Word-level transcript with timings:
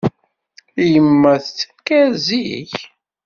Yemma 0.91 1.33
tettenkar 1.43 2.09
zik. 2.25 2.73